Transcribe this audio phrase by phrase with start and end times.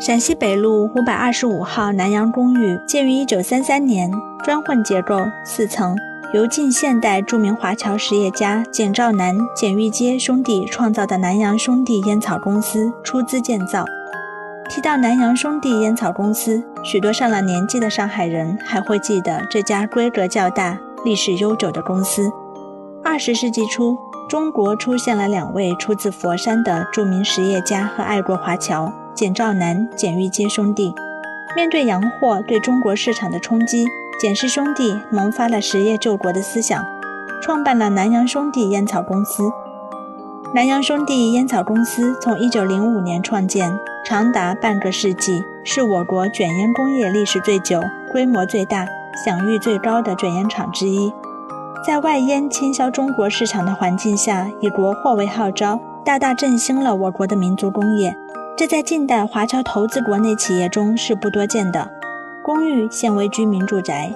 [0.00, 4.10] 陕西北路五百二十五号南洋公寓建于一九三三年，
[4.44, 5.96] 砖混结构，四层，
[6.34, 13.84] 由近现代著名华侨实业家简兆南、简玉阶兄弟创造的南洋兄弟烟草公司出资建造。
[14.68, 22.30] 提到南洋兄弟烟草公司，许多上了年纪的上海人还会记得这家规格较大、历史悠久的公司。
[23.02, 23.96] 二十世纪初，
[24.28, 28.92] 中国出现了两位出自佛山的著名实业家和爱国华侨。
[29.14, 30.92] 简兆南、简玉阶兄弟
[31.54, 33.86] 面对洋货对中国市场的冲击，
[34.20, 36.84] 简氏兄弟萌发了实业救国的思想，
[37.40, 39.48] 创办了南洋兄弟烟草公司。
[40.52, 48.84] 南洋兄弟烟草公司从1905年创建，长达半个世纪，是我国卷烟工业历史最久、规模最大、
[49.24, 51.12] 享誉最高的卷烟厂之一。
[51.86, 58.16] 在外烟倾销中国市场的环境下，以国货为号召，大大振兴了我国的民族工业。
[58.56, 61.90] 这在近代华侨投资国内企业中是不多见的。
[62.40, 64.14] 公寓现为居民住宅，